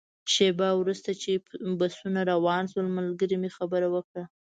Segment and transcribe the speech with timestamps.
[0.33, 1.31] شېبه وروسته چې
[1.79, 4.23] بسونه روان شول، ملګري مې خبره وکړه.